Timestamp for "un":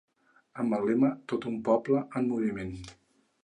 1.53-1.61